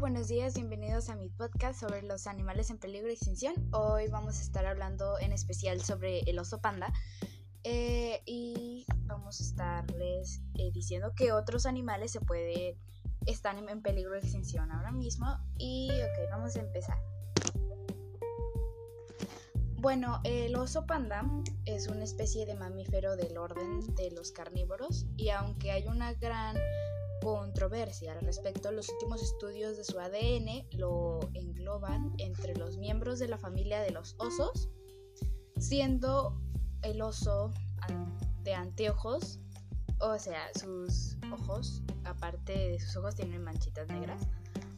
[0.00, 3.54] Buenos días, bienvenidos a mi podcast sobre los animales en peligro de extinción.
[3.72, 6.92] Hoy vamos a estar hablando en especial sobre el oso panda
[7.64, 12.76] eh, y vamos a estarles eh, diciendo que otros animales se pueden
[13.24, 16.98] están en peligro de extinción ahora mismo y ok, vamos a empezar.
[19.78, 21.24] Bueno, el oso panda
[21.64, 26.54] es una especie de mamífero del orden de los carnívoros y aunque hay una gran
[27.26, 33.26] controversia al respecto, los últimos estudios de su ADN lo engloban entre los miembros de
[33.26, 34.68] la familia de los osos,
[35.58, 36.40] siendo
[36.82, 37.50] el oso
[38.44, 39.40] de anteojos,
[39.98, 44.22] o sea, sus ojos, aparte de sus ojos, tienen manchitas negras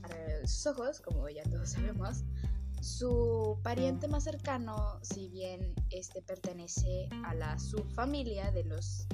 [0.03, 2.25] alrededor de sus ojos, como ya todos sabemos.
[2.81, 9.07] Su pariente más cercano, si bien este pertenece a la subfamilia de los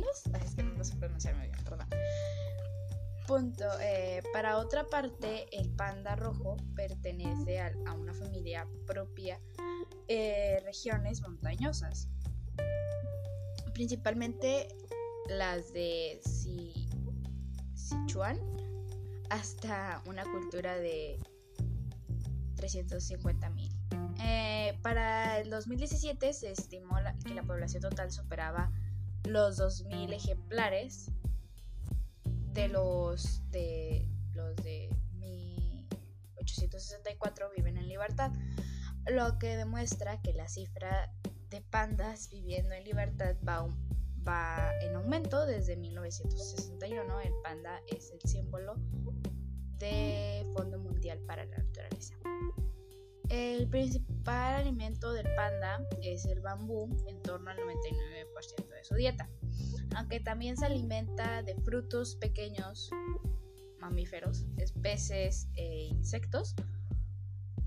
[0.00, 1.86] es que no sé pronunciar bien, perdón.
[3.26, 3.64] Punto.
[3.80, 9.40] Eh, para otra parte, el panda rojo pertenece a, una familia propia
[10.08, 12.08] eh, regiones montañosas,
[13.72, 14.68] principalmente
[15.28, 16.20] las de
[17.74, 18.38] Sichuan,
[19.30, 21.18] hasta una cultura de
[22.56, 23.70] 350.000.
[24.24, 28.70] Eh, para el 2017 se estimó que la población total superaba
[29.24, 31.10] los 2.000 ejemplares
[32.52, 38.32] de los de los de 1864 viven en libertad,
[39.06, 41.12] lo que demuestra que la cifra
[41.50, 43.68] de pandas viviendo en libertad va,
[44.26, 47.20] va en aumento desde 1961.
[47.20, 48.74] El panda es el símbolo
[49.78, 52.14] de Fondo Mundial para la Naturaleza.
[53.28, 59.28] El principal alimento del panda es el bambú, en torno al 99% de su dieta,
[59.96, 62.90] aunque también se alimenta de frutos pequeños,
[63.78, 64.46] mamíferos,
[64.82, 66.54] peces e insectos.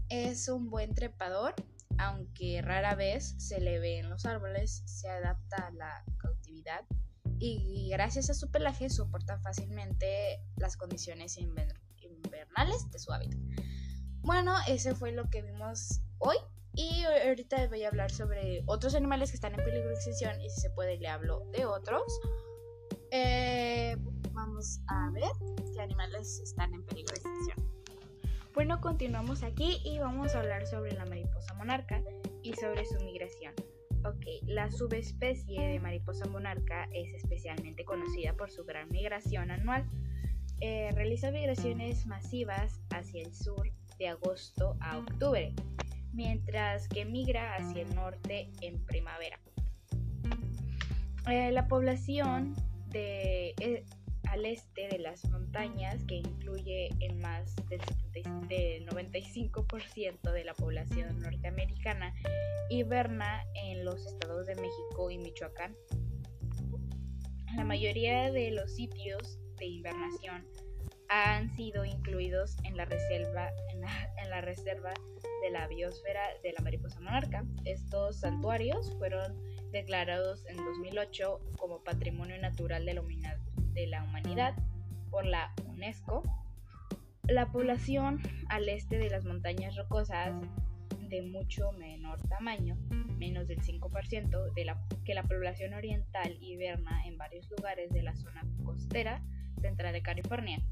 [0.09, 1.53] Es un buen trepador,
[1.97, 6.85] aunque rara vez se le ve en los árboles, se adapta a la cautividad
[7.39, 13.39] y gracias a su pelaje soporta fácilmente las condiciones invernales de su hábitat.
[14.25, 16.35] Bueno, ese fue lo que vimos hoy.
[16.73, 20.41] Y ahorita voy a hablar sobre otros animales que están en peligro de extinción.
[20.41, 22.01] Y si se puede, le hablo de otros.
[23.11, 23.95] Eh,
[24.31, 25.29] vamos a ver
[25.71, 27.71] qué animales están en peligro de extinción.
[28.55, 32.01] Bueno, continuamos aquí y vamos a hablar sobre la mariposa monarca
[32.41, 33.53] y sobre su migración.
[34.05, 39.87] Ok, la subespecie de mariposa monarca es especialmente conocida por su gran migración anual.
[40.61, 45.53] Eh, realiza migraciones masivas hacia el sur de agosto a octubre,
[46.13, 49.39] mientras que migra hacia el norte en primavera.
[51.27, 52.55] Eh, la población
[52.89, 53.85] de, eh,
[54.29, 57.81] al este de las montañas, que incluye en más del,
[58.47, 62.13] del 95% de la población norteamericana,
[62.69, 65.75] hiberna en los estados de México y Michoacán.
[67.55, 70.45] La mayoría de los sitios de hibernación
[71.09, 73.49] han sido incluidos en la reserva,
[74.23, 74.93] en la, reserva
[75.43, 77.45] de la biosfera de la mariposa monarca.
[77.65, 79.39] Estos santuarios fueron
[79.71, 82.93] declarados en 2008 como Patrimonio Natural de
[83.87, 84.55] la, Humanidad
[85.09, 86.23] por la UNESCO.
[87.27, 90.33] La población al este de las montañas rocosas
[91.09, 92.77] de mucho menor tamaño,
[93.17, 98.15] menos del 5% de la, que la población oriental hiberna en varios lugares de la
[98.15, 99.23] zona costera
[99.61, 100.63] central de California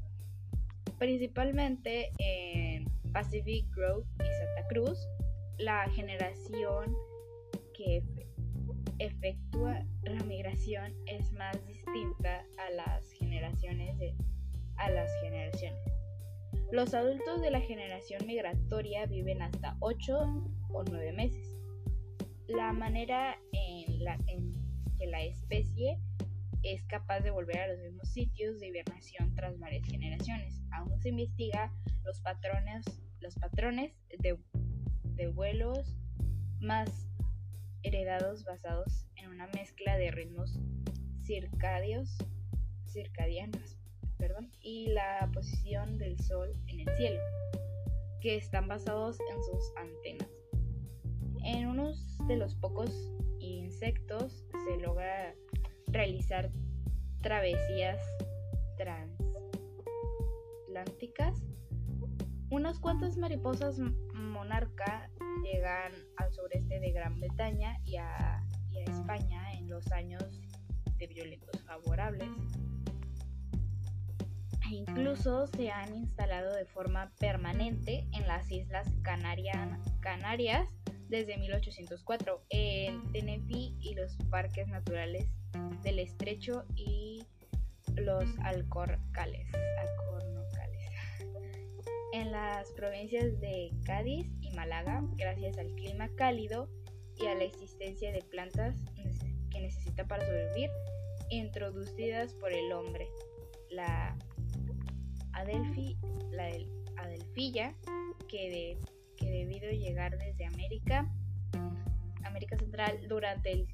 [1.04, 5.06] principalmente en Pacific Grove y Santa Cruz,
[5.58, 6.96] la generación
[7.76, 8.02] que
[8.98, 14.14] efectúa la migración es más distinta a las generaciones de,
[14.76, 15.78] a las generaciones.
[16.72, 20.18] Los adultos de la generación migratoria viven hasta 8
[20.70, 21.54] o 9 meses.
[22.46, 24.54] La manera en, la, en
[24.98, 25.98] que la especie
[26.64, 30.60] es capaz de volver a los mismos sitios de hibernación tras varias generaciones.
[30.72, 31.72] Aún se investiga
[32.04, 32.84] los patrones,
[33.20, 34.38] los patrones de,
[35.16, 35.96] de vuelos
[36.60, 37.08] más
[37.82, 40.58] heredados basados en una mezcla de ritmos
[41.22, 42.18] circadianos
[44.60, 47.20] y la posición del sol en el cielo,
[48.20, 50.28] que están basados en sus antenas.
[51.44, 52.90] En unos de los pocos
[53.38, 54.46] insectos
[55.94, 56.50] realizar
[57.22, 57.98] travesías
[58.76, 61.42] transatlánticas.
[62.50, 63.78] Unas cuantas mariposas
[64.12, 65.08] monarca
[65.44, 68.44] llegan al sureste de Gran Bretaña y a,
[68.74, 70.42] España en los años
[70.98, 72.28] de violentos favorables.
[74.68, 79.78] e incluso se han instalado de forma permanente en las Islas Canarias
[81.08, 85.30] desde 1804, en Tenerife y los parques naturales
[85.82, 87.24] del Estrecho y
[87.96, 89.48] los Alcorcales,
[92.12, 96.68] En las provincias de Cádiz y Málaga, gracias al clima cálido
[97.20, 98.76] y a la existencia de plantas
[99.50, 100.70] que necesita para sobrevivir,
[101.30, 103.08] introducidas por el hombre,
[103.70, 104.16] la
[105.32, 105.96] Adelfi,
[106.30, 106.50] la
[106.96, 107.74] Adelfilla,
[108.28, 108.78] que,
[109.16, 111.12] que debido llegar desde América,
[112.24, 113.68] América Central durante el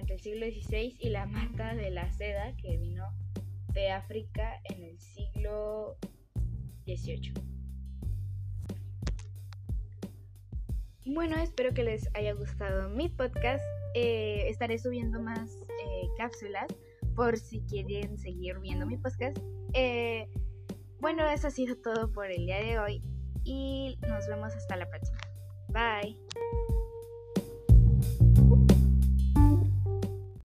[0.00, 3.04] durante el siglo XVI y la mata de la seda que vino
[3.74, 5.96] de África en el siglo
[6.86, 7.34] XVIII.
[11.06, 13.62] Bueno, espero que les haya gustado mi podcast.
[13.94, 16.68] Eh, estaré subiendo más eh, cápsulas
[17.14, 19.36] por si quieren seguir viendo mi podcast.
[19.74, 20.28] Eh,
[21.00, 23.02] bueno, eso ha sido todo por el día de hoy
[23.44, 25.18] y nos vemos hasta la próxima.
[25.68, 26.29] Bye.